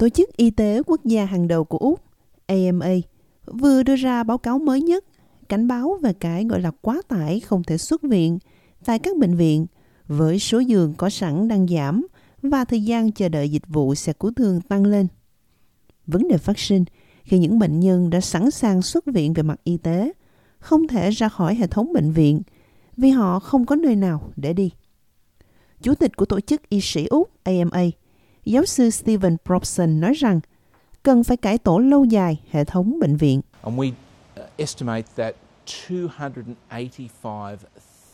[0.00, 2.00] Tổ chức Y tế Quốc gia hàng đầu của Úc,
[2.46, 2.94] AMA,
[3.46, 5.04] vừa đưa ra báo cáo mới nhất
[5.48, 8.38] cảnh báo về cái gọi là quá tải không thể xuất viện
[8.84, 9.66] tại các bệnh viện
[10.06, 12.06] với số giường có sẵn đang giảm
[12.42, 15.06] và thời gian chờ đợi dịch vụ xe cứu thương tăng lên.
[16.06, 16.84] Vấn đề phát sinh
[17.22, 20.12] khi những bệnh nhân đã sẵn sàng xuất viện về mặt y tế
[20.58, 22.42] không thể ra khỏi hệ thống bệnh viện
[22.96, 24.70] vì họ không có nơi nào để đi.
[25.82, 27.84] Chủ tịch của Tổ chức Y sĩ Úc AMA,
[28.44, 30.40] giáo sư Stephen Probson nói rằng
[31.02, 33.40] cần phải cải tổ lâu dài hệ thống bệnh viện.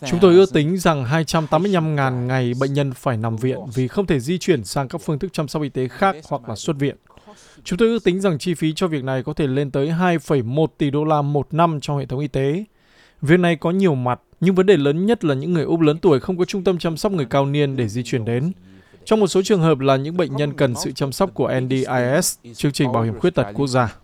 [0.05, 4.21] Chúng tôi ước tính rằng 285.000 ngày bệnh nhân phải nằm viện vì không thể
[4.21, 6.97] di chuyển sang các phương thức chăm sóc y tế khác hoặc là xuất viện.
[7.65, 10.67] Chúng tôi ước tính rằng chi phí cho việc này có thể lên tới 2,1
[10.79, 12.65] tỷ đô la một năm trong hệ thống y tế.
[13.23, 15.99] Việc này có nhiều mặt, nhưng vấn đề lớn nhất là những người Úc lớn
[15.99, 18.53] tuổi không có trung tâm chăm sóc người cao niên để di chuyển đến.
[19.07, 22.39] Trong một số trường hợp là những bệnh nhân cần sự chăm sóc của NDIS,
[22.55, 23.97] chương trình bảo hiểm khuyết tật quốc gia.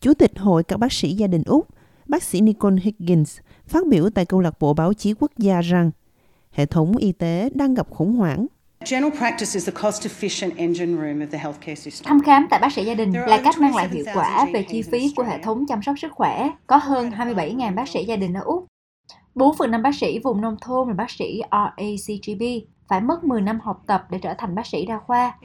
[0.00, 1.66] Chủ tịch Hội các bác sĩ gia đình Úc,
[2.06, 5.90] bác sĩ Nicole Higgins, phát biểu tại câu lạc bộ báo chí quốc gia rằng
[6.50, 8.46] hệ thống y tế đang gặp khủng hoảng.
[12.04, 14.82] Thăm khám tại bác sĩ gia đình là cách mang lại hiệu quả về chi
[14.82, 16.50] phí của hệ thống chăm sóc sức khỏe.
[16.66, 18.66] Có hơn 27.000 bác sĩ gia đình ở Úc.
[19.34, 22.42] 4 phần 5 bác sĩ vùng nông thôn là bác sĩ RACGB
[22.88, 25.38] phải mất 10 năm học tập để trở thành bác sĩ đa khoa.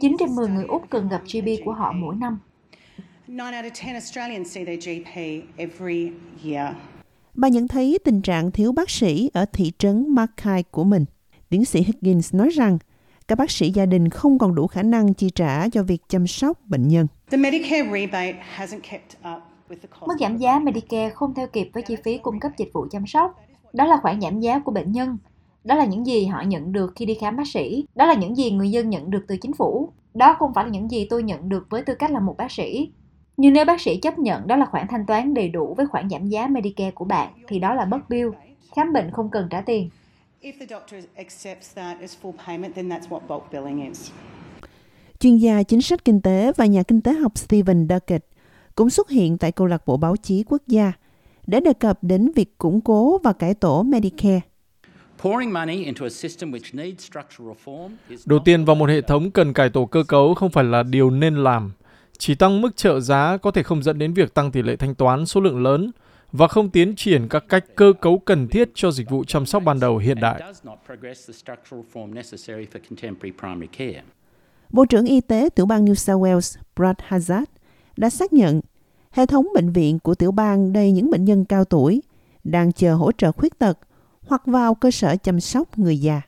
[0.00, 2.38] 9 trên 10 người Úc cần gặp GP của họ mỗi năm.
[7.34, 11.04] Bà nhận thấy tình trạng thiếu bác sĩ ở thị trấn Mackay của mình.
[11.50, 12.78] Tiến sĩ Higgins nói rằng
[13.28, 16.26] các bác sĩ gia đình không còn đủ khả năng chi trả cho việc chăm
[16.26, 17.06] sóc bệnh nhân.
[20.06, 23.06] Mức giảm giá Medicare không theo kịp với chi phí cung cấp dịch vụ chăm
[23.06, 23.44] sóc.
[23.72, 25.18] Đó là khoản giảm giá của bệnh nhân.
[25.64, 27.84] Đó là những gì họ nhận được khi đi khám bác sĩ.
[27.94, 29.92] Đó là những gì người dân nhận được từ chính phủ.
[30.14, 32.52] Đó không phải là những gì tôi nhận được với tư cách là một bác
[32.52, 32.92] sĩ.
[33.36, 36.10] Nhưng nếu bác sĩ chấp nhận đó là khoản thanh toán đầy đủ với khoản
[36.10, 38.28] giảm giá Medicare của bạn, thì đó là bất bill.
[38.76, 39.90] Khám bệnh không cần trả tiền.
[45.20, 48.26] Chuyên gia chính sách kinh tế và nhà kinh tế học Stephen Duckett
[48.74, 50.92] cũng xuất hiện tại câu lạc bộ báo chí quốc gia
[51.46, 54.40] để đề cập đến việc củng cố và cải tổ Medicare.
[58.26, 61.10] Đầu tiên vào một hệ thống cần cải tổ cơ cấu không phải là điều
[61.10, 61.72] nên làm.
[62.18, 64.94] Chỉ tăng mức trợ giá có thể không dẫn đến việc tăng tỷ lệ thanh
[64.94, 65.90] toán số lượng lớn
[66.32, 69.62] và không tiến triển các cách cơ cấu cần thiết cho dịch vụ chăm sóc
[69.62, 70.42] ban đầu hiện đại.
[74.70, 77.44] Bộ trưởng Y tế tiểu bang New South Wales Brad Hazard
[77.96, 78.60] đã xác nhận
[79.10, 82.02] hệ thống bệnh viện của tiểu bang đầy những bệnh nhân cao tuổi
[82.44, 83.78] đang chờ hỗ trợ khuyết tật
[84.26, 86.22] hoặc vào cơ sở chăm sóc người già.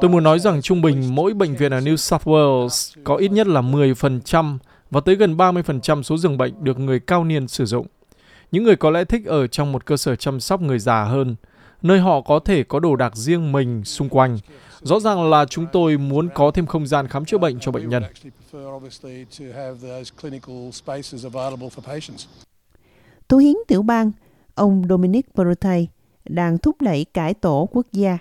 [0.00, 3.28] Tôi muốn nói rằng trung bình mỗi bệnh viện ở New South Wales có ít
[3.28, 4.58] nhất là 10%
[4.90, 7.86] và tới gần 30% số giường bệnh được người cao niên sử dụng.
[8.52, 11.36] Những người có lẽ thích ở trong một cơ sở chăm sóc người già hơn,
[11.82, 14.38] nơi họ có thể có đồ đạc riêng mình xung quanh.
[14.82, 17.88] Rõ ràng là chúng tôi muốn có thêm không gian khám chữa bệnh cho bệnh
[17.88, 18.02] nhân.
[23.28, 24.12] Thủ hiến tiểu bang,
[24.54, 25.88] ông Dominic Perrottet,
[26.24, 28.18] đang thúc đẩy cải tổ quốc gia.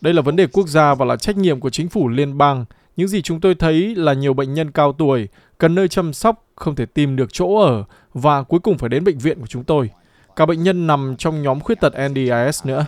[0.00, 2.64] Đây là vấn đề quốc gia và là trách nhiệm của chính phủ liên bang.
[2.96, 6.46] Những gì chúng tôi thấy là nhiều bệnh nhân cao tuổi, cần nơi chăm sóc,
[6.56, 9.64] không thể tìm được chỗ ở và cuối cùng phải đến bệnh viện của chúng
[9.64, 9.90] tôi.
[10.36, 12.86] Cả bệnh nhân nằm trong nhóm khuyết tật NDIS nữa.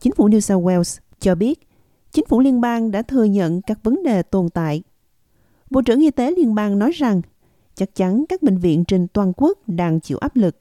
[0.00, 1.68] Chính phủ New South Wales cho biết,
[2.12, 4.82] chính phủ liên bang đã thừa nhận các vấn đề tồn tại.
[5.70, 7.22] Bộ trưởng Y tế liên bang nói rằng,
[7.74, 10.56] chắc chắn các bệnh viện trên toàn quốc đang chịu áp lực.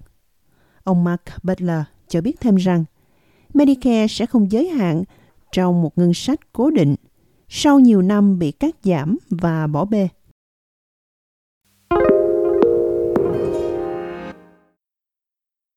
[0.83, 2.85] Ông Mark Butler cho biết thêm rằng,
[3.53, 5.03] Medicare sẽ không giới hạn
[5.51, 6.95] trong một ngân sách cố định,
[7.50, 10.07] sau nhiều năm bị cắt giảm và bỏ bê.